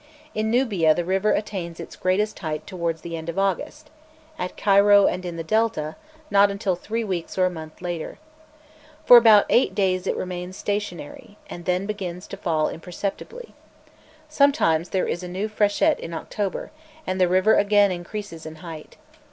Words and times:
In 0.33 0.49
Nubia 0.49 0.95
the 0.95 1.05
river 1.05 1.31
attains 1.33 1.79
its 1.79 1.95
greatest 1.95 2.39
height 2.39 2.65
towards 2.65 3.01
the 3.01 3.15
end 3.15 3.29
of 3.29 3.37
August; 3.37 3.91
at 4.39 4.57
Cairo 4.57 5.05
and 5.05 5.23
in 5.23 5.37
the 5.37 5.43
Delta 5.43 5.95
not 6.31 6.49
until 6.49 6.75
three 6.75 7.03
weeks 7.03 7.37
or 7.37 7.45
a 7.45 7.51
month 7.51 7.83
later. 7.83 8.17
For 9.05 9.15
about 9.17 9.45
eight 9.47 9.75
days 9.75 10.07
it 10.07 10.17
remains 10.17 10.57
stationary, 10.57 11.37
and 11.51 11.65
then 11.65 11.85
begins 11.85 12.25
to 12.29 12.37
fall 12.37 12.67
imperceptibly. 12.67 13.53
Sometimes 14.27 14.89
there 14.89 15.07
is 15.07 15.21
a 15.21 15.27
new 15.27 15.47
freshet 15.47 15.99
in 15.99 16.15
October, 16.15 16.71
and 17.05 17.21
the 17.21 17.27
river 17.27 17.53
again 17.53 17.91
increases 17.91 18.47
in 18.47 18.55
height. 18.65 18.97